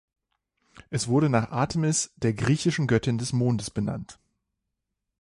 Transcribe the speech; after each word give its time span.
Es 0.89 1.07
wurde 1.09 1.29
nach 1.29 1.51
Artemis, 1.51 2.11
der 2.15 2.33
griechischen 2.33 2.87
Göttin 2.87 3.19
des 3.19 3.33
Mondes, 3.33 3.69
benannt. 3.69 4.17